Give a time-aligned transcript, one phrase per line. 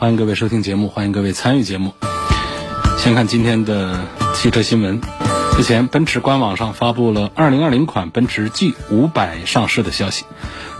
[0.00, 1.92] 欢迎各位收听节目，欢迎各位参与节目。
[2.96, 4.98] 先看今天的汽车新闻。
[5.54, 10.24] 之前，奔驰官网上发布了2020款奔驰 G 500上市的消息。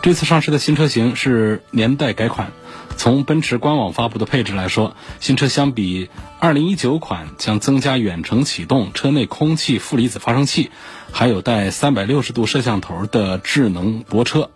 [0.00, 2.50] 这次上市的新车型是年代改款。
[2.96, 6.08] 从奔驰官网发布的配置来说，新车相比
[6.40, 10.70] 2019款将增加远程启动、车内空气负离子发生器，
[11.12, 14.48] 还有带360度摄像头的智能泊车。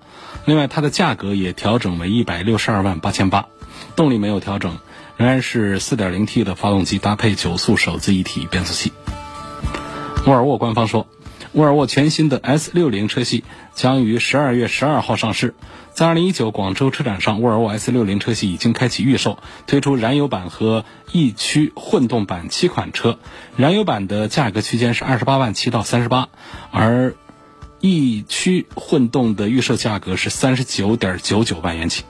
[0.46, 3.46] 另外，它的价格也调整为162万八千八，
[3.96, 4.78] 动力没有调整，
[5.16, 8.92] 仍然是 4.0T 的发动机搭配九速手自一体变速器。
[10.26, 11.06] 沃尔沃官方说，
[11.52, 15.54] 沃尔沃全新的 S60 车系将于12月12号上市。
[15.92, 23.18] 在2019广州车展上，沃尔沃 S60 车系已经开启预售，推出燃油版和 E 驱混动版七款车。
[23.56, 26.30] 燃油版的价格区间是28万七到三十八
[26.72, 27.14] 而
[27.80, 32.02] E 驱混动的预售价格是39.99万元起。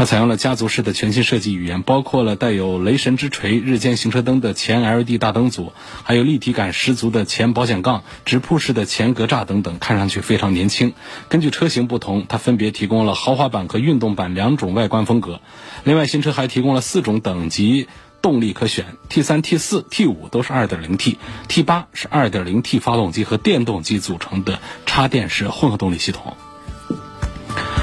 [0.00, 10.94] 它采用了家族式的全新设计语言，包括了带有雷神之锤日间行车灯的前 LED 大灯组，还有立体感十足的前保险杠、直瀑式的前格栅等等，看上去非常年轻。
[11.28, 15.42] 根据车型不同，它分别提供了豪华版和运动版两种外观风格。
[15.84, 17.86] 另外，新车还提供了四种等级
[18.22, 26.38] 动力可选，T 三、T 四、T 五都是 2.0T，T 八是 2.0T 发动机和电动机组成的插电式混合动力系统。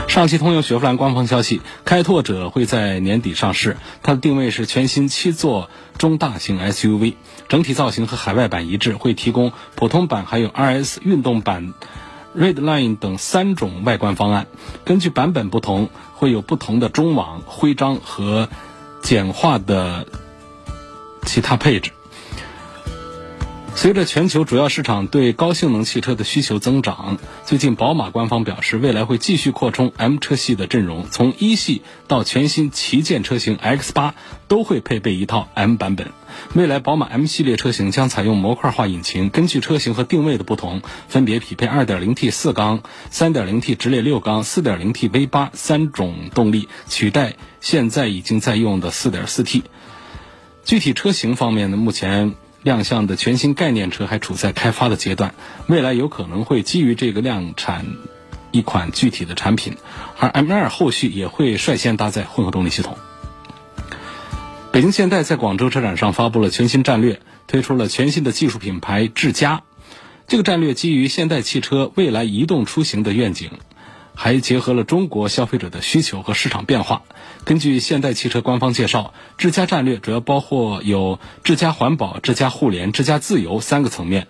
[0.07, 3.77] 上汽通用雪佛兰官方消息，开拓者会在年底上市。
[4.01, 5.69] 它的定位是全新七座
[5.99, 7.15] 中大型 SUV，
[7.49, 11.73] 整体造型和海外版一致，会提供普通版还有 RS 运动版、
[12.35, 14.47] Redline 等三种外观方案。
[14.85, 18.49] 根据版本不同，会有不同的中网、徽章和
[19.03, 20.07] 简化的
[21.25, 21.91] 其他配置。
[23.77, 34.13] 随着全球主要市场对高性能汽车的需求增长，最近宝马官方表示，未来会继续扩充 M 车系的阵容，从一系到全新旗舰车型 X8
[34.47, 36.07] 都会配备一套 M 版本。
[36.55, 49.61] 未来宝马 M 系列车型将采用模块化引擎，根据车型和定位的不同，分别匹配 2.0T 四缸、3.0T 直列六缸、4.0T V8 三种动力，取代现在已经在用的 4.4T。
[50.65, 52.33] 具体车型方面呢，目前。
[52.67, 55.33] 亮相的全新概念车还处在开发的阶段，
[55.67, 57.85] 未来有可能会基于这个量产
[58.51, 59.77] 一款具体的产品，
[60.19, 62.97] 而 M2 后续也会率先搭载混合动力系统。
[64.73, 69.63] 北京现代在广州车展上发布了全新战略，推出了全新的技术品牌智家。
[70.27, 73.51] 这个战略基于现代汽车未来移动出行的愿景。
[74.19, 77.03] 还结合了中国消费者的需求和市场变化。
[77.45, 84.27] 根据现代汽车官方介绍，智家战略主要包括有智家环保、智家互联、智家自由三个层面，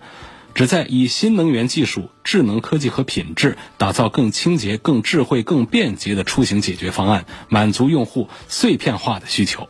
[0.54, 9.68] 旨在以新能源技术、智能科技和品质，打造更清洁、更智慧、更便捷的出行解决方案，满足用户碎片化的需求。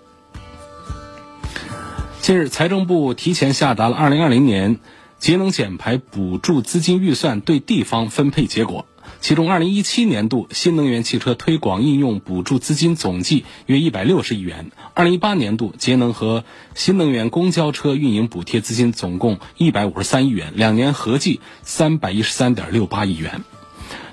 [2.20, 4.80] 近日，财政部提前下达了2020年
[5.18, 8.84] 节能减排补助资金预算对地方分配结果。
[9.20, 23.42] 其中，2017年度新能源汽车推广应用补助资金总计约160亿元；2018年度节能和新能源公交车运营补贴资金总共153亿元，两年合计313.68亿元。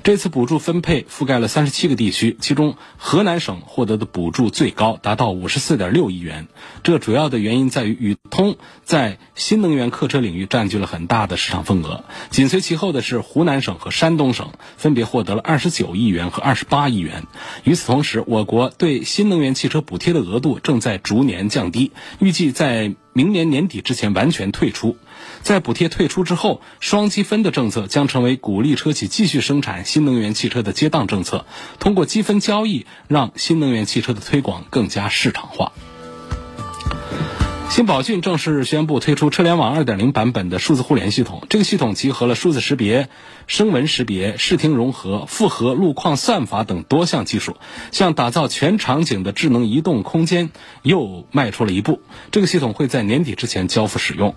[0.05, 6.47] 这次补助分配覆盖了三十七个地区，其中河南省获得的补助最高，达到五十四点六亿元。
[6.83, 17.23] 这主要的原因在于宇通在新能源客车领域占据了很大的市场份额，紧随其后的是湖南省和山东省，分别获得了二十九亿元和二十八亿元。
[17.63, 24.97] 与此同时，我国对新能源汽车补贴的额度正在逐年降低，预计在明年年底之前完全退出。
[25.45, 31.45] 在补贴退出之后，双积分的政策将成为鼓励车企继续生产新能源汽车的接档政策。
[31.77, 35.71] 通过积分交易，让新能源汽车的推广更加市场化。
[37.69, 41.45] 新宝骏正式宣布推出车联网2.0版本的数字互联系统。
[41.47, 43.07] 这个系统集合了数字识别、
[43.45, 47.55] 声纹识别、视听融合、复合路况算法等多项技术，
[47.91, 50.49] 向打造全场景的智能移动空间
[50.81, 52.01] 又迈出了一步。
[52.31, 54.33] 这个系统会在年底之前交付使用。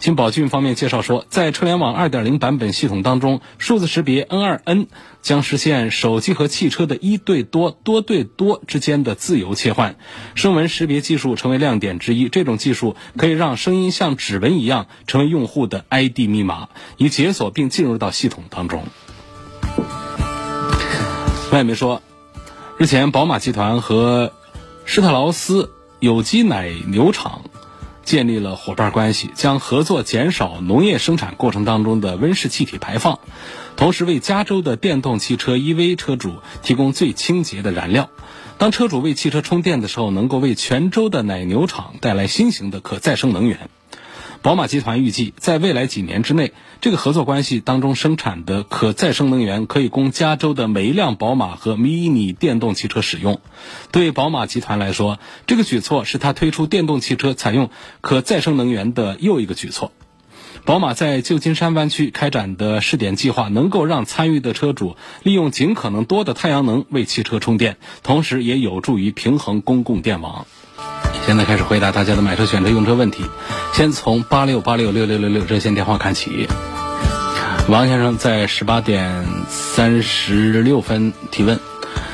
[0.00, 4.86] 新宝骏方面介绍说，在车联网2.0版本系统当中，数字识别 N2N
[5.22, 9.96] 将实现手机和汽车的一对多、多对多之间的自由切换，
[10.34, 12.28] 声纹识别技术成为亮点之一。
[12.28, 18.84] 这种技术可以让声音像指纹一样成为用户的 ID 密码，以解锁并进入到系统当中。
[21.50, 22.02] 外媒说，
[22.78, 24.32] 日前宝马集团和
[24.84, 27.42] 施特劳斯有机奶牛厂。
[28.08, 33.18] 建立了伙伴关系，将合作减少农业生产过程当中的温室气体排放，
[33.76, 38.08] 同时为加州的电动汽车 EV 车主提供最清洁的燃料。
[38.56, 43.68] 当车主为汽车充电的时候，能够为全州的奶牛场带来新型的可再生能源。
[44.40, 53.40] 宝马集团预计，在未来几年之内，这个合作关系当中生产的可再生能源可以供加州的每一辆宝马和 Mini 电动汽车使用。
[53.90, 55.18] 对宝马集团来说，
[55.48, 57.68] 这个举措是他推出电动汽车采用
[58.00, 59.90] 可再生能源的又一个举措。
[60.64, 70.46] 宝马在旧金山湾区开展的试点计划，能够让参与的车主利用尽可能多的太阳能为汽车充电，同时也有助于平衡公共电网。
[71.28, 73.22] 现在开始回答大家的买车、选车、用车问题。
[73.74, 76.48] 先从八六八六六六六六热线电话看起。
[77.68, 81.60] 王先生在十八点三十六分提问：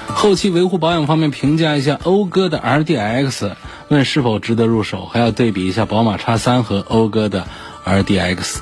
[0.08, 3.52] 后期维护保养方面评价一下讴歌的 RDX，
[3.86, 5.06] 问是否值得入手？
[5.06, 7.46] 还要对比一下宝马叉三和讴歌的
[7.86, 8.56] RDX。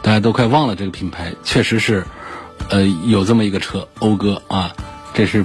[0.00, 2.06] 大家都快忘了这个品牌，确实是，
[2.70, 4.72] 呃，有这么一个车，讴歌啊，
[5.12, 5.44] 这是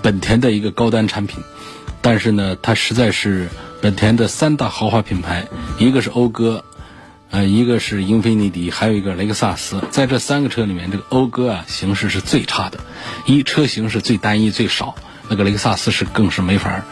[0.00, 1.42] 本田的一个高端产品。
[2.04, 3.48] 但是呢，它实在是
[3.80, 5.48] 本田的三大豪华品牌，
[5.78, 6.62] 一个是讴歌，
[7.30, 9.82] 呃，一个是英菲尼迪，还有一个雷克萨斯。
[9.90, 12.78] 在这三个车里面，这个讴歌啊，形式是最差的，
[13.24, 14.94] 一车型是最单一最少，
[15.30, 16.84] 那个雷克萨斯是更是没法儿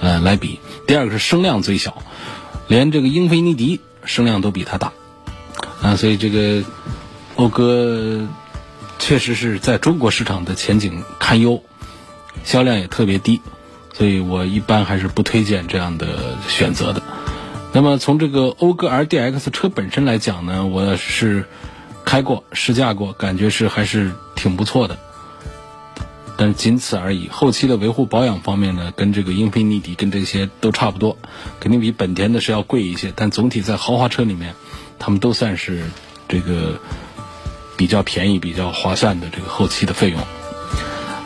[0.00, 0.60] 呃，来比。
[0.86, 2.00] 第二个是声量最小，
[2.68, 4.92] 连这个英菲尼迪声量都比它大，
[5.82, 6.62] 啊，所以这个
[7.34, 8.24] 讴歌
[9.00, 11.60] 确实是在中国市场的前景堪忧，
[12.44, 13.40] 销量也特别低。
[13.92, 17.02] 所以我一般还是不推荐这样的选择的。
[17.72, 21.46] 那么从这个讴歌 RDX 车本身来讲呢，我是
[22.04, 24.98] 开过、试驾过，感觉是还是挺不错的。
[26.36, 27.28] 但仅此而已。
[27.28, 31.18] 后期的维护保养方面呢，跟这个英菲尼迪跟这些都差不多，
[31.60, 33.12] 肯定比本田的是要贵一些。
[33.14, 34.54] 但总体在豪华车里面，
[34.98, 35.84] 他们都算是
[36.28, 36.80] 这个
[37.76, 40.18] 比较便宜、比较划算的这个后期的费用。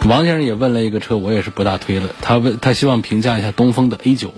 [0.06, 2.10] 王先生也问了一个车，我也是不大推了。
[2.20, 4.32] 他问他希望评价一下东风的 A 九，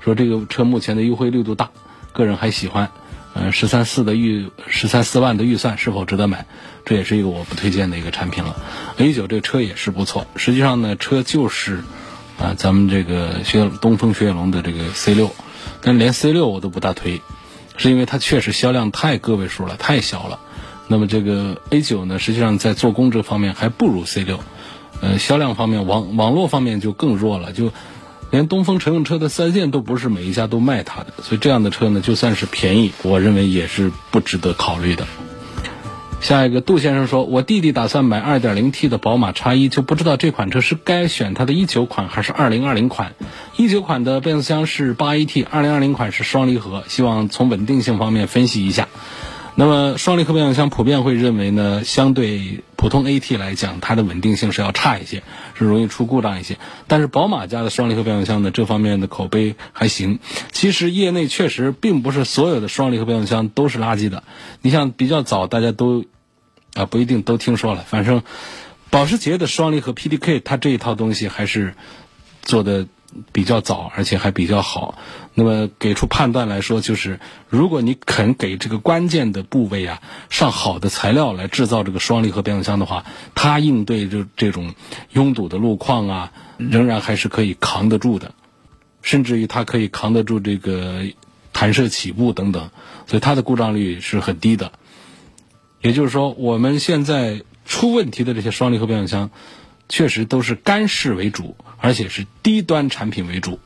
[0.00, 1.68] 说这个车目前的优惠力度大，
[2.14, 2.90] 个人还喜欢。
[3.34, 6.46] 嗯，十三四的预十三四万的预算是否值得买？
[6.86, 8.56] 这也是一个我不推荐的一个产品了。
[8.96, 11.84] A 九这个车也是不错，实际上呢，车就是
[12.40, 15.30] 啊，咱们这个雪东风雪铁龙的这个 C 六，
[15.82, 17.20] 但连 C 六我都不大推，
[17.76, 20.40] 是因为它确实销量太个位数了，太小了。
[20.88, 24.40] 那么这个 A 九呢，实际上在做工这方面还不如 C 六。
[25.00, 27.72] 呃，销量方面，网网络方面就更弱了，就
[28.30, 35.06] 连东风乘用车的四 S 店都不是每一家都卖它的，所以这样的车呢，就算是便宜，我认为也是不值得考虑的。
[36.22, 43.14] 下一个，杜先生说，我弟弟打算买 2.0T 的宝马叉一，就不知道这款车是该选它的一九款还是2020款。
[43.56, 48.88] 一九款的变速箱是 8AT，2020 款是双离合，希望从稳定性方面分析一下。
[49.58, 55.22] 那么双离合变速箱普遍会认为呢，相对普通 AT 来讲，它的稳定性是要差一些，
[55.54, 56.58] 是容易出故障一些。
[56.86, 60.18] 但是宝马家的双离合变速箱呢，这方面的口碑还行。
[60.52, 64.24] 其实业内确实并不是所有的双离合变速箱都是垃圾的。
[64.60, 66.04] 你像比较早大家都
[66.74, 68.22] 啊不一定都听说了，反正
[68.90, 71.74] 保时捷的双离合 PDK 它这一套东西还是
[72.42, 72.86] 做的。
[73.32, 74.98] 比较早，而且还比较好。
[75.34, 83.04] 那么给出判断来说，就是如果你肯给这个关键的部位啊上好的材料来制造这个双离合变速箱的话，
[83.34, 84.74] 它应对这这种
[85.12, 88.34] 拥堵的路况啊，仍然还是可以扛得住的，
[89.02, 91.02] 甚至于它可以扛得住这个
[91.52, 92.70] 弹射起步等等，
[93.06, 94.72] 所以它的故障率是很低的。
[95.82, 99.30] 也就是说，我们现在出问题的这些双离合变速箱。
[99.88, 103.60] 确实都是干式为主，而且是低端产品为主。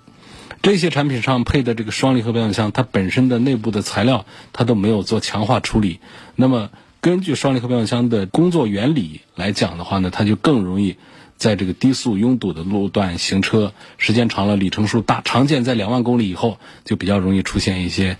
[0.63, 6.01] 这些产品上配的这个双离合变速箱，它本身的内部的材料它都没有做强化处理。
[6.37, 10.97] 那么根据双离合变速箱的工作原理来讲的话呢，它就更容易
[11.39, 18.19] 在这个低速拥堵的路段行车，时间长了里程数大，常见在两万公里以后就比较容易出现一些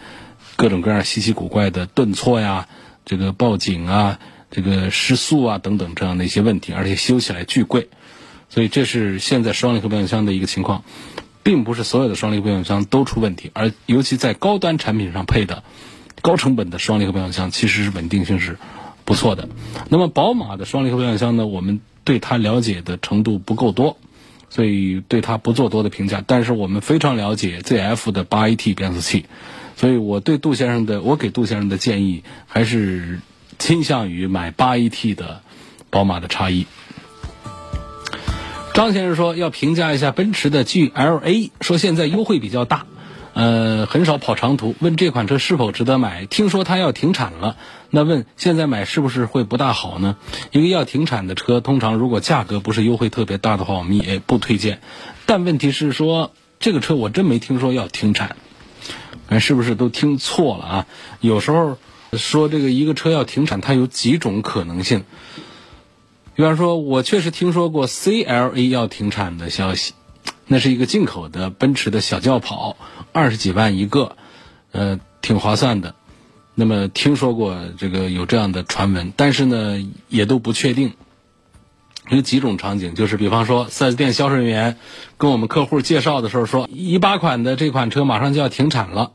[0.57, 2.69] 各种各样稀奇古怪的顿挫呀，
[3.05, 4.19] 这个报警啊。
[4.51, 7.89] 这个失速啊等等这样的一些问题，而且修起来巨贵，
[8.49, 10.83] 所以这是现在双离合变速箱的一个情况，
[11.43, 15.63] 并不是所有的双离合变速箱都出问题，而尤其在高端产品上配的，
[16.21, 18.59] 高成本的双离合变速箱，其实是稳定性是
[19.05, 19.49] 不错的。
[19.89, 23.99] 那么宝马的双离合变速箱呢，我们对它了解的程度不够多，
[24.49, 26.25] 所以对它不做多的评价。
[26.27, 29.27] 但是我们非常了解 ZF 的八 AT 变速器，
[29.77, 33.21] 所以我对杜先生的，我给杜先生的建议还是
[33.61, 35.43] 倾向于买八 AT 的
[35.91, 36.67] 宝马的叉一。
[38.75, 42.87] 张先生说要评价一下奔驰的 GLA，说现在优惠比较大。
[43.33, 46.27] 呃，很少跑长途，问这款车是否值得买？
[46.27, 47.57] 听说它要停产了，
[47.91, 50.17] 那问现在买是不是会不大好呢？
[50.51, 54.81] 因为要停产的车，通常如果价格不是优惠特别大的话，我们也不推荐。
[55.27, 58.35] 但问题是说，这个车我真没听说要停产，
[59.29, 60.87] 看是不是都听错了啊？
[61.21, 61.79] 有时候
[62.13, 65.05] 说这个一个车要停产，它有几种可能性。
[66.35, 69.95] 比方说，我确实听说过 CLA 要停产的消息。
[70.47, 72.77] 那是一个进口的奔驰的小轿跑，
[73.13, 74.17] 二十几万一个，
[74.73, 75.95] 呃，挺划算的。
[76.57, 80.95] 那么听说过这个有这样的传闻，但是呢也都不确定。
[82.09, 84.77] 有几种场景，就是比方说四 S 店销售人员
[85.17, 89.13] 跟我们客户介绍的时候说，一八款的这款车马上就要停产了，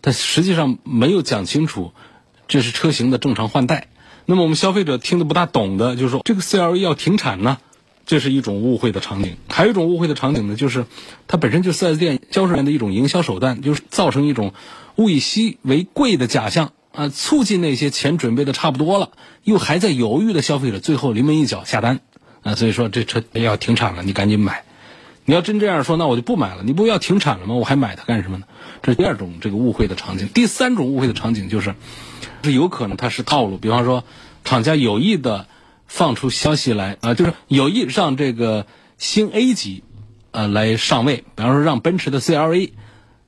[0.00, 1.92] 但实际上没有讲清楚
[2.48, 3.88] 这是车型的正常换代。
[4.24, 7.58] 那么我们消费者听得不大懂的，就是说这个 CLA 要停产呢。
[8.08, 10.86] 这是一种误会的场景，还有一种误会的场景呢，就是
[11.26, 14.52] 它本身就是 4S 店销售员的一种营销手段，就是造成一种
[14.94, 19.10] 物以稀为贵的假象啊，促进那些钱准备的差不多了，
[19.42, 21.98] 又还在犹豫的消费者最后临门一脚下单
[22.42, 24.62] 啊，所以说这车要停产了，你赶紧买。
[25.26, 26.62] 你要真这样说，那我就不买了。
[26.64, 27.54] 你不要停产了吗？
[27.54, 28.46] 我还买它干什么呢？
[28.82, 30.28] 这是第二种这个误会的场景。
[30.28, 31.74] 第三种误会的场景就是，
[32.42, 34.04] 是有可能它是套路，比方说
[34.44, 35.46] 厂家有意的。
[35.88, 38.66] 放出消息来啊，就是有意让这个
[38.98, 39.84] 新 A 级，
[40.32, 41.18] 呃，来上位。
[41.36, 42.72] 比方说，让奔驰的 CLA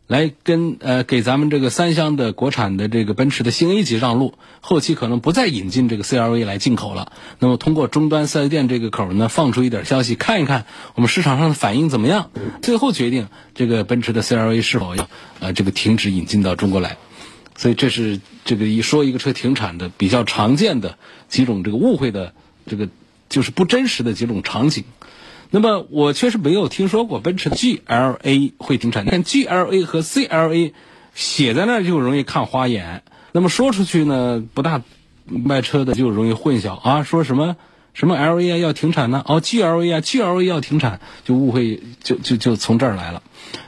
[0.08, 7.12] 来跟呃给咱们这个三厢的国产的这个奔驰的新 A 级让路，后期可能不再引进这个 C R V 来进口了。
[7.38, 16.96] 那么通过终端四 S 店这个口呢，放出一点消息，看一看我们市场上的反应怎么样，最后决定这个奔驰的 C R V 是否要呃这个停止引进到中国来。
[17.56, 20.96] 所以这是这个一说一个车停产的比较常见的
[21.28, 22.32] 几种这个误会的。
[22.70, 22.90] 这个
[23.30, 24.84] 就是不真实的几种场景，
[25.50, 29.06] 那么我确实没有听说过奔驰 GLA 会停产。
[29.10, 30.72] 但 GLA 和 CLA
[31.14, 33.02] 写在那儿就容易看花眼，
[33.32, 34.82] 那么说出去呢，不大
[35.24, 37.56] 卖车的就容易混淆啊，说什么
[37.94, 39.22] 什么 LA 要停产呢？
[39.26, 43.22] 哦，GLA 啊，GLA 要停产，就误会就就就从这儿来了。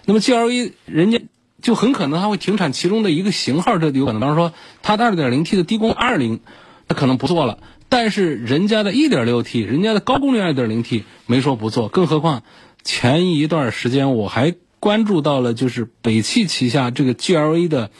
[0.04, 1.22] 那么 GLA 人家
[1.62, 6.40] 就很可能还会停产其中的一个型号，这有可能，比方说它的 2.0T 的低功20，
[6.86, 7.58] 它可能不做了。
[7.90, 12.44] 但是人家的 1.6T，人家的高功率 2.0T 没说不做，更何况
[12.82, 17.90] 前一段时间我还关注到了，就是北汽旗下这个 GLA 的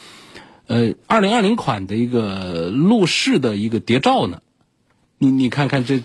[0.65, 4.41] 呃2020款的一个路试的一个谍照呢。
[5.19, 6.01] 你你看看这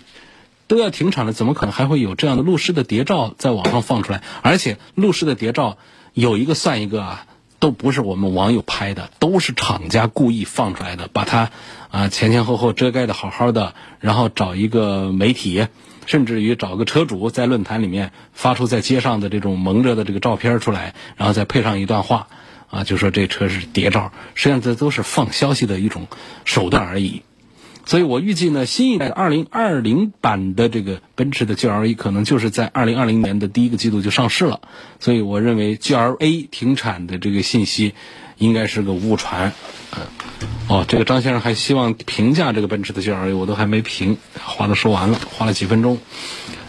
[0.67, 4.21] 都要停产了，怎么可能还会有这样的路试的谍照在网上放出来？
[4.43, 5.77] 而且路试的谍照
[6.13, 7.25] 有一个算一个啊。
[7.59, 11.49] 都不是我们网友拍的，都是厂家故意放出来的，把它
[11.89, 15.67] 啊前前后后遮盖的好好的，然后找一个媒体，
[16.05, 22.27] 甚至于找个车主在论坛里面发出在街上的这种蒙着的这个照片出来，然后再配上一段话，
[22.69, 26.07] 啊，就说这车是谍照，实际上这都是放消息的一种
[26.45, 27.23] 手段而已。
[27.87, 34.59] 所以我预计呢，新一代二零二零版的这个奔驰的 GLA 可能就是在二零二零年的第一个季度就上市了。
[34.99, 37.93] 所以我认为 GLA 停产的这个信息
[38.37, 39.53] 应该是个误传。
[39.95, 40.03] 嗯，
[40.67, 45.97] 哦，这个张先生还希望评价这个奔驰的 GLA，我都还没评，话都说完了，花了几分钟。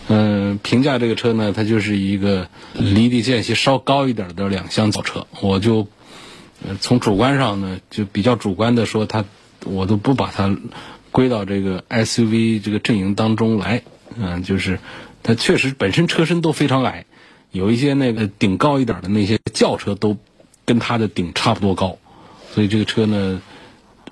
[0.06, 5.26] 嗯，评价这个车呢，它就是一个离地间隙稍高一点的两厢轿车。
[5.40, 5.88] 我就
[6.80, 9.24] 从主观上呢，就比较主观的说，它
[9.64, 10.56] 我都不把它。
[11.10, 13.82] 归到这个 SUV 这个阵营当中来，
[14.16, 14.78] 嗯，就是
[15.22, 17.06] 它确实本身车身都非常矮，
[17.50, 20.16] 有一些那个顶高一点的那些轿车都
[20.64, 21.98] 跟它的顶差不多高，
[22.52, 23.42] 所以这个车呢，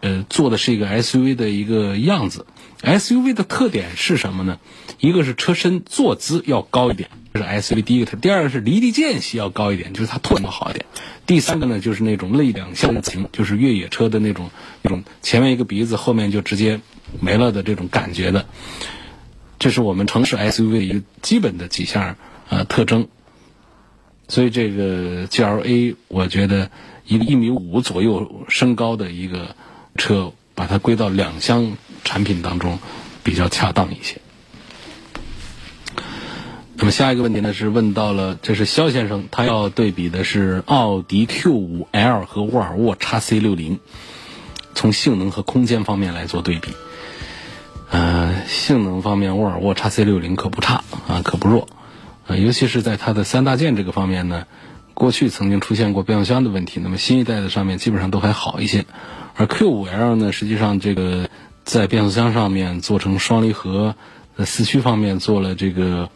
[0.01, 2.47] 呃，做的是一个 SUV 的一个样子。
[2.83, 4.59] SUV 的特点是什么呢？
[5.01, 10.85] 一个是车身坐姿要高一点，这是 SUV 第一个特；第二个是离地间隙要高一点，就是它拖能好一点；
[11.27, 14.51] 第三个呢，就是那种类两厢型，就是越野车的那种
[14.83, 16.81] 那种前面一个鼻子，后面就直接
[17.21, 18.47] 没了的这种感觉的。
[19.59, 22.17] 这是我们城市 SUV 的一个基本的几项
[22.49, 23.09] 呃特征。
[24.29, 26.71] 所以这个 GLA，我觉得
[27.07, 29.55] 一个一米五左右身高的一个
[29.97, 31.77] 车，把它归到两厢。
[32.05, 32.79] 产品当中
[33.25, 34.21] 比较恰当一些。
[36.87, 43.81] 那么下一个问题呢是问到了，这是肖先生，他要对比的是奥迪 Q 五 L 和沃尔沃 x C 六零。
[44.73, 46.71] 从性能和空间方面来做对比。
[47.91, 51.67] 呃，性能方面，沃尔沃 x C 六零可不差啊，可不弱。
[52.29, 54.47] 呃，尤其是在它的三大件这个方面呢，
[54.95, 58.85] 过去曾经出现过变速箱的问题，那么新一代的上面基本上都还好一些。
[59.35, 61.31] 而 Q 五 L 呢，实际上这个
[61.65, 63.97] 在变速箱上面做成双离合，
[64.37, 66.11] 呃，四驱方面做了这个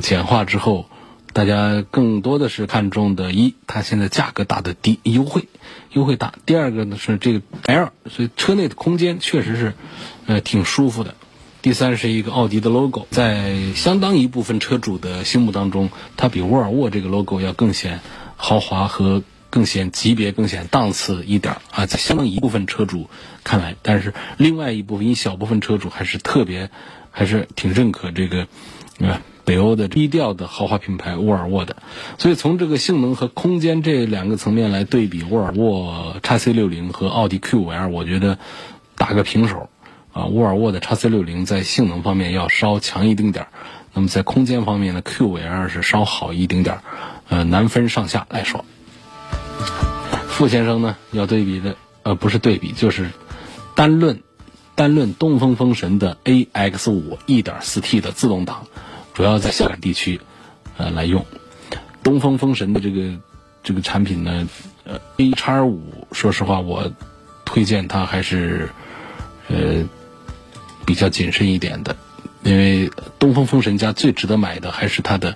[0.00, 0.86] 简化之后，
[1.32, 5.48] 大家更多的是看重的一，它现在价格打的低，优惠
[5.92, 6.34] 优惠大。
[6.46, 9.74] 第二个呢是这个 L，所以车内的空间确实是
[10.26, 11.14] 呃挺舒服的。
[11.62, 18.00] 第三是一个奥迪的 logo，在相当一部分车主的心目当中，它比沃尔沃这个 logo 要更显
[18.36, 23.08] 豪华和更显级别、更显档次一点啊，在相当一部分车主
[23.44, 26.70] 看来，但是另外一部分一小部分车主还是特别
[27.10, 28.46] 还是挺认可这个
[29.00, 31.76] 啊北欧的低调的豪华品牌沃尔沃的。
[32.18, 38.38] 所以从这个性能和空间这两个层面来对比，沃尔沃 x C 六零和奥迪 Q 五 L，我觉得
[38.96, 39.68] 打个平手。
[40.12, 43.48] 啊，沃尔沃的 x C 六零在性能方面要稍强一丁点儿，
[43.92, 46.82] 那么在空间方面呢，Q 五 L 是稍好一丁点儿，
[47.28, 48.64] 呃，难分上下来说。
[50.28, 51.74] 傅先生呢要对比的，
[52.04, 53.10] 呃，不是对比，就是
[53.74, 54.20] 单论
[54.76, 58.68] 单论东风风神的 AX 五 1.4T 的自动挡，
[59.14, 60.20] 主要在香港地区
[60.76, 61.24] 呃来用。
[62.02, 63.18] 东风风神的这个
[63.62, 64.46] 这个产品呢，
[64.84, 66.92] 呃，A 叉五，说实话，我
[67.46, 68.68] 推荐它还是
[69.48, 69.88] 呃。
[70.86, 71.96] 比较谨慎一点的，
[72.42, 75.34] 因为东风风神家最值得买的还是它的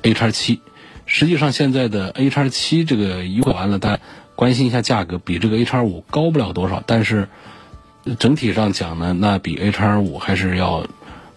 [0.00, 0.62] A 叉七。
[1.04, 4.02] 实际上现在的 A 叉七这个优惠完了，大家
[4.34, 6.82] 关心一下价格，比这个 A 叉五高不了多少。
[6.86, 7.28] 但是
[8.18, 10.86] 整体上讲呢，那比 A 叉五还是要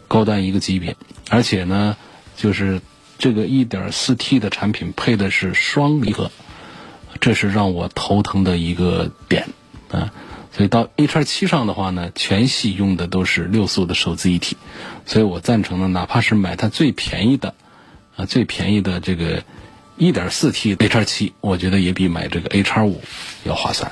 [0.08, 0.96] 高端一个级别。
[1.30, 1.96] 而且呢，
[2.36, 2.82] 就是
[3.18, 6.32] 这个 1.4T 的产品配的是双离合，
[7.22, 9.48] 这是让我头疼的一个点
[9.92, 10.12] 啊。
[10.52, 14.58] 所以到 A 叉七上的话呢，全系用的都是六速的手自一体，
[15.06, 17.54] 所以我赞成呢，哪怕是买它最便宜的，
[18.18, 19.44] 啊最便宜的这个
[19.96, 23.02] 一点四 T A 叉七，我觉得也比买这个 A 叉五
[23.44, 23.92] 要划算。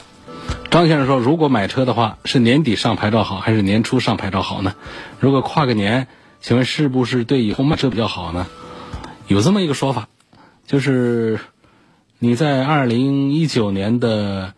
[0.71, 4.73] 张先生说，如果买车的话，是年底上牌照好，还是年初上牌照好呢？
[5.19, 6.07] 如果跨个年，
[6.41, 8.47] 请问是不是对以后卖车比较好呢？
[9.27, 10.07] 有这么一个说法，
[10.65, 11.39] 就是
[12.19, 14.53] 你在二零一九年的。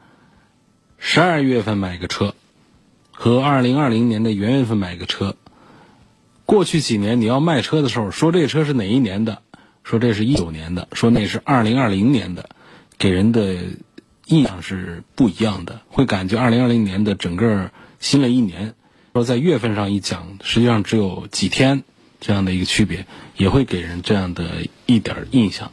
[1.02, 2.36] 十二月份买个车，
[3.14, 5.38] 和二零二零年的元月份买个车，
[6.46, 9.42] 过去几年你要卖车的时候，说这车是哪一年的，
[9.86, 12.50] 说这是一九年的，说那是二零二零年的，
[12.98, 13.56] 给人的
[14.26, 18.76] 印象是不一样的，会感觉二零二零年的整个新了一年。
[19.14, 21.84] 说在月份上一讲，实际上只有几天
[22.20, 23.06] 这样的一个区别，
[23.38, 25.72] 也会给人这样的一点印象。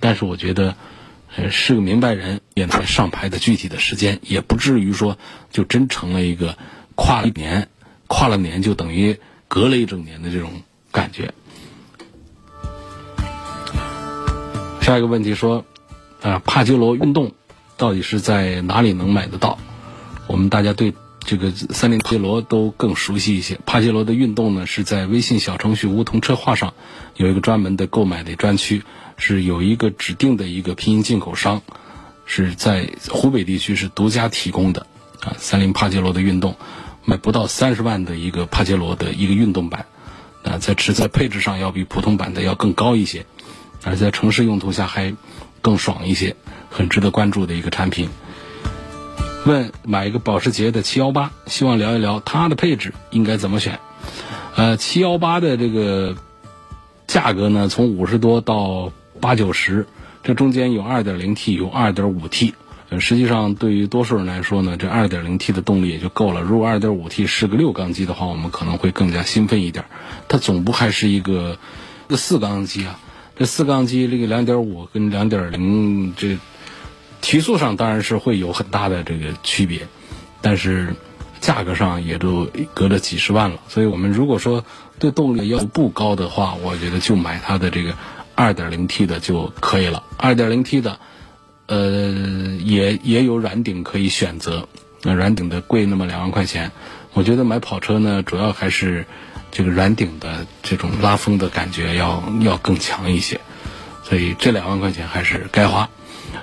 [0.00, 0.76] 但是我觉得。
[1.34, 5.16] 呃，是个明白人，也能上牌的具体的时间，也不至于说
[5.50, 6.58] 就真成了一个
[6.94, 7.68] 跨了一年，
[8.06, 9.18] 跨了年就等于
[9.48, 10.50] 隔了一整年的这种
[10.90, 11.32] 感觉。
[14.82, 15.64] 下一个问题说，
[16.20, 17.32] 啊，帕杰罗运动
[17.78, 19.58] 到底是在哪里能买得到？
[20.26, 20.92] 我们大家对
[21.24, 23.58] 这个三菱帕杰罗都更熟悉一些。
[23.66, 26.74] 帕杰罗的运动呢，是在微信小程序梧桐车话上
[27.16, 28.82] 有一个专门的购买的专区。
[29.18, 31.62] 是有一个指定的一个拼音进口商，
[32.24, 34.86] 是在湖北地区是独家提供的
[35.20, 35.36] 啊。
[35.38, 36.56] 三菱帕杰罗的运动，
[37.04, 39.86] 卖不到三十万的一个帕杰罗的一个运动版，
[40.42, 43.24] 啊，在持在配置上要比普通版的要更高一些，
[43.84, 45.14] 而在城市用途下还
[45.60, 46.34] 更爽一些，
[46.68, 48.08] 很值得关注的一个产品。
[49.44, 53.80] 问买一个保时捷的七幺八，希望聊一聊它的配置应该怎么选。
[54.54, 56.16] 呃，七幺八的这个
[57.06, 59.86] 价格呢，从五十多到八九十，
[60.22, 62.54] 这中间有二点零 T，有二点五 T。
[63.00, 66.42] 实际上对于多数人来说呢，这二点零 T 的动力也就够了。
[66.42, 69.86] 如果二点五 T 是个六缸机的话，我们可能会更加兴奋一点。
[70.28, 71.58] 它总不还是一个
[72.06, 73.00] 个四缸机啊？
[73.34, 76.36] 这四缸机这个两点五跟两点零，这
[77.22, 79.88] 提速上当然是会有很大的这个区别，
[80.42, 80.94] 但是
[81.40, 83.58] 价格上也都隔了几十万了。
[83.68, 84.62] 所以我们如果说
[84.98, 87.94] 对动力要求不高的话，我觉得就买它的这个。
[88.34, 90.02] 二点零 T 的就可以了。
[90.16, 90.98] 二点零 T 的，
[91.66, 91.76] 呃，
[92.64, 94.66] 也也有软顶可以选择。
[95.02, 96.72] 那软顶的贵那么两万块钱，
[97.12, 99.04] 我觉得买跑车呢，主要还是
[99.50, 103.38] 这个软顶的这种拉风的感觉要要更强一些。
[104.02, 105.90] 所以这两万块钱还是该花。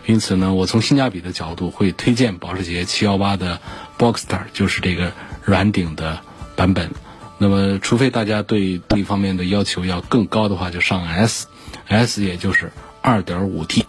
[0.06, 3.62] 因此呢，我从性价比的角度会推荐保时捷718的
[3.98, 5.12] Boxster，就是这个
[5.44, 6.20] 软顶的
[6.56, 6.92] 版本。
[7.38, 11.48] 那么，除非大家对这方面的要求要更高的话，就上 S。
[11.88, 12.72] S 也就是
[13.02, 13.86] 二点五 T，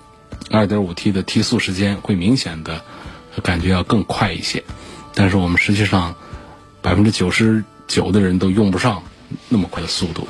[0.50, 2.82] 二点五 T 的提速时间会明显的
[3.42, 4.62] 感觉要更快一些。
[5.14, 6.14] 但是我们实际上
[6.80, 9.02] 百分之九十九的人都用不上
[9.48, 10.28] 那么快的速度。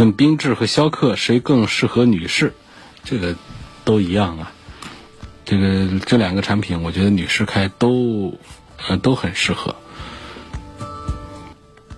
[0.00, 2.54] 问缤智和逍客谁更适合女士？
[3.04, 3.36] 这个
[3.84, 4.52] 都一样啊。
[5.44, 8.38] 这个这两个产品，我觉得女士开都
[8.88, 9.76] 呃都很适合。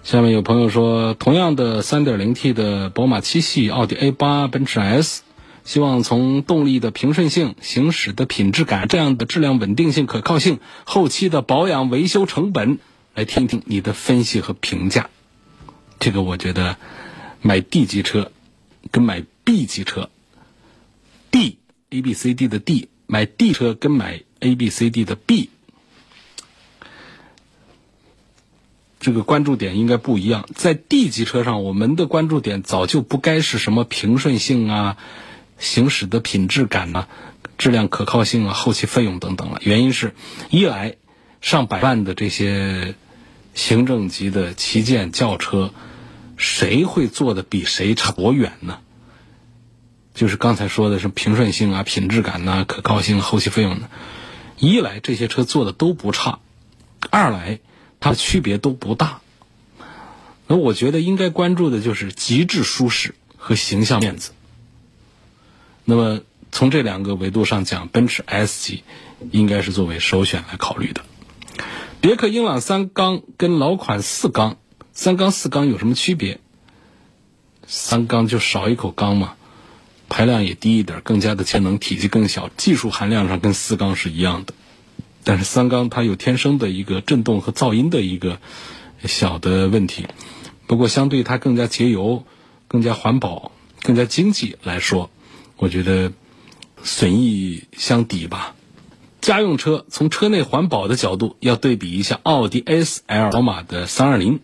[0.02, 5.22] 下面有朋友说，同样的 3.0T 的宝马七系、奥迪 A8、奔驰 S，
[5.62, 12.80] 希望从动力的平顺性、行驶的品质感、这样的质量稳定性、可靠性、后期的保养维修成本
[13.14, 15.08] 来听听你的分析和评价。
[16.00, 16.76] 这个我觉得。
[17.42, 18.30] 买 D 级车
[18.90, 20.08] 跟买 B 级车
[21.32, 21.58] ，D
[21.90, 25.50] A B C D 的 D 买 D 车跟买 A B C D 的 B，
[29.00, 30.48] 这个关注点应该不一样。
[30.54, 34.96] 在 D 级车上，我们的关注点早就不该是什么平顺性啊、
[35.58, 37.08] 行驶的品质感啊、
[37.58, 39.60] 质量可靠性啊、后期费用等等了。
[39.64, 40.14] 原因是，
[40.50, 40.94] 一来
[41.40, 42.94] 上百万的这些
[43.54, 45.74] 行政级的旗舰轿车。
[46.42, 48.80] 谁会做的比谁差多远呢？
[50.12, 53.88] 就是刚才说的是平顺性啊、品质感呐、可靠性、后期费用呢。
[54.58, 56.40] 一来这些车做的都不差，
[57.10, 57.60] 二来
[57.98, 59.20] 它的区别都不大。
[60.46, 64.32] 那我觉得应该关注的就是极致舒适和形象面子。
[65.84, 68.84] 那么从这两个维度上讲，奔驰 S 级
[69.30, 71.02] 应该是作为首选来考虑的。
[72.00, 74.58] 别克英朗三缸跟老款四缸。
[74.92, 76.38] 三缸四缸有什么区别？
[77.66, 79.34] 三缸就少一口缸嘛，
[80.08, 84.52] 排量也低一点，更加的节能，体积更小，技术含量上跟四缸是一样的。
[85.24, 88.38] 但是三缸它有天生的一个震动和噪音的一个
[89.04, 90.06] 小的问题。
[90.66, 92.24] 不过相对它更加节油、
[92.68, 95.10] 更加环保、更加经济来说，
[95.56, 96.12] 我觉得
[96.82, 98.54] 损益相抵吧。
[99.22, 104.40] 家用车从车内环保的角度要对比一下奥迪 S L、宝马的三二零。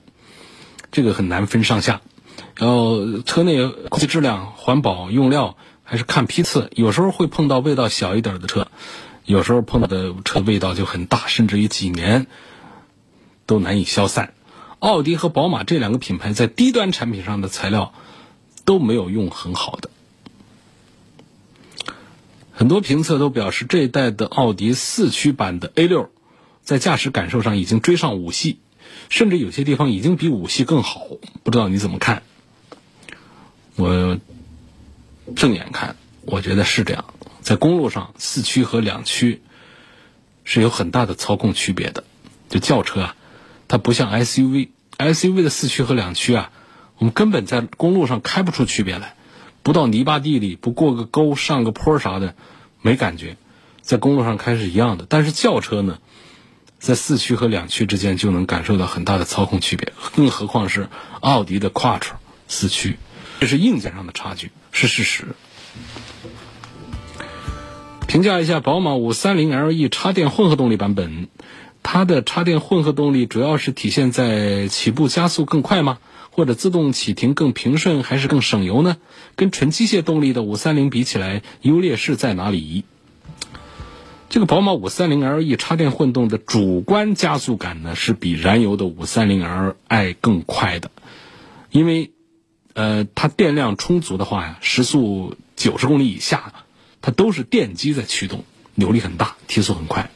[0.91, 2.01] 这个很难分上下，
[2.57, 8.69] 然后车内空气质量、环保用料还是看批次，有时候会碰到味道小一点的车，
[9.25, 12.27] 有时候碰到的车味道就很大，甚至于几年
[13.47, 14.33] 都难以消散。
[14.79, 17.93] 奥迪和宝马这两个品牌在低端产品上的材料
[18.65, 19.91] 都没有用很好的，
[22.53, 26.11] 很多评测都表示这一代的奥迪四驱版的 A 六
[26.63, 28.59] 在驾驶感受上已经追上五系。
[29.09, 31.07] 甚至有些地方已经比五系更好，
[31.43, 32.23] 不知道你怎么看？
[33.77, 34.19] 我
[35.37, 37.05] 正眼看，我觉得是这样。
[37.41, 39.41] 在公路上，四驱和两驱
[40.45, 42.05] 是有很大的操控区别的。
[42.49, 43.17] 就轿车啊，
[43.69, 46.51] 它不像 SUV，SUV 的四驱和两驱啊，
[46.99, 49.15] 我们根本在公路上开不出区别来。
[49.63, 52.35] 不到泥巴地里，不过个沟、上个坡啥的，
[52.83, 53.37] 没感觉。
[53.81, 55.07] 在公路上开是一样的。
[55.09, 55.99] 但是轿车呢？
[56.79, 60.89] 在四驱和两驱之间就能感受到很大的操控区别，更何况是
[61.21, 62.13] 奥迪的 Quattro
[62.47, 62.97] 四驱，
[63.41, 65.25] 这是硬件上的差距，是事实。
[68.07, 71.29] 评价一下宝马 530Le 插电混合动力版本，
[71.83, 75.99] 它的插电混合动力主要是体现在起步加速更快吗？
[76.31, 78.97] 或者自动启停更平顺，还是更省油呢？
[79.35, 82.85] 跟纯机械动力的530比起来，优劣势在哪里？
[84.29, 90.91] 这个宝马 530Le 插电混动的主观加速感呢，是比燃油的 530Li 更快的，
[91.71, 92.11] 因为，
[92.75, 96.53] 呃，它电量充足的话呀，时速九十公里以下，
[97.01, 100.11] 它都是电机在驱动，扭力很大，提速很快。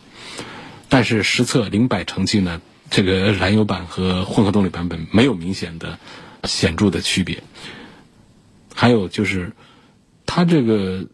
[0.90, 5.98] 但是实测零百成绩呢，这个燃油版和混合动力版本没有明显的、
[6.44, 7.42] 显著的区别。
[8.75, 9.53] 还有就是，
[10.27, 11.07] 它这个。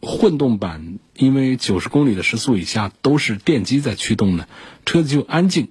[0.00, 4.48] 混动版因为九十公里的时速以下都是电机在驱动的，
[4.86, 5.68] 车子就安静，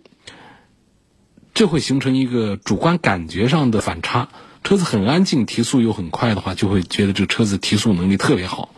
[1.53, 4.29] 这会形成一个主观感觉上的反差。
[4.63, 8.73] 车子很安静，提速又很快的话，就会觉得这车子提速能力特别好。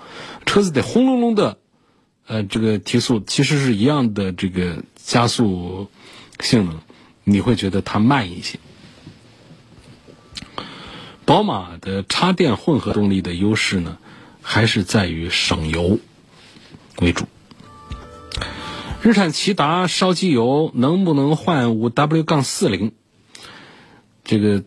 [0.46, 1.60] 车子得轰隆隆的，
[2.26, 5.90] 呃，这个提速其实是一样的这个加速
[6.40, 6.80] 性能，
[7.24, 8.58] 你会觉得它慢一些。
[11.26, 13.98] 宝马的插电混合动力的优势呢？
[14.48, 16.00] 还是在于省油
[17.02, 17.26] 为主。
[19.02, 22.92] 日产骐达烧机油能不能换五 W 杠四零？
[24.24, 24.64] 这个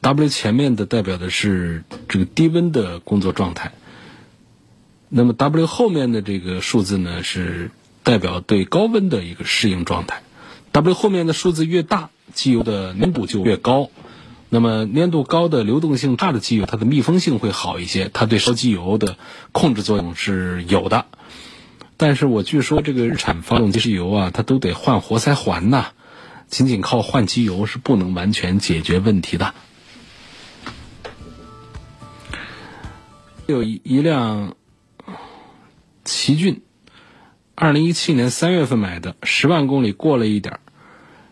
[0.00, 3.72] W 前面的代表的是这个低温的工作状态，
[5.08, 7.72] 那么 W 后面的这个数字呢是
[8.04, 10.22] 代表对高温的一个适应状态。
[10.70, 13.90] W 后面的数字越大，机油的粘度就越高。
[14.54, 19.18] 那么粘度高的、流动性差的机油，它的密封性会好一些，它对烧机油的
[19.50, 21.06] 控制作用是有的。
[21.96, 25.86] 但是我据说这个日产发动机机油啊，它都得换活塞环呐，
[26.46, 29.54] 仅仅靠换机油是不能完全解决问题的。
[33.46, 34.54] 有一一辆
[36.04, 36.62] 奇骏，
[37.56, 40.60] 二零一七年三月份买的，十万公里过了一点儿，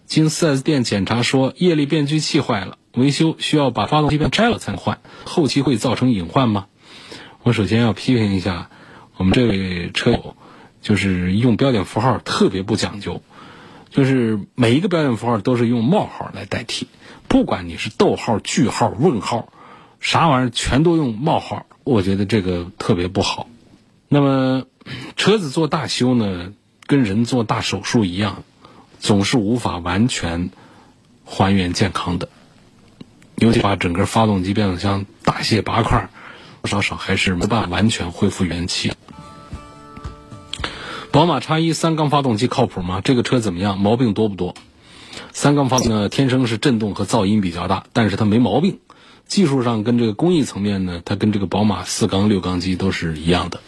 [0.07, 6.67] 经 4S 店检查说液力变矩器坏了，维修需要把发动机片拆了才换，后期会造成隐患吗？
[7.43, 8.71] 我首先要批评一下
[9.17, 10.37] 我们这位车友，
[10.81, 13.23] 就是用标点符号特别不讲究，
[13.91, 16.87] 就是每一个标点符号都是用冒号来代替，
[17.29, 19.49] 不管你是逗号、句号、问号，
[20.01, 21.67] 啥玩意儿全都用冒号。
[21.85, 23.49] 我觉得这个特别不好。
[24.09, 24.65] 那么，
[25.17, 26.53] 车子做大修呢，
[26.87, 28.45] 跟人做大手术一样，
[29.01, 30.51] 总是无法完全
[31.25, 32.29] 还原健康的。
[33.43, 36.09] 尤其把整个发动机变速箱大卸八块，
[36.63, 38.93] 多少少还是没办法完全恢复元气。
[41.11, 43.01] 宝马叉一三缸发动机靠谱吗？
[43.03, 43.81] 这个车怎么样？
[43.81, 44.55] 毛病多不多？
[45.33, 48.79] 三缸发动机呢，天生是震动和噪音比较大，但是它没毛病。
[49.27, 53.61] 技术上跟这个工艺层面呢，它跟这个宝马四缸六缸机都是一样的。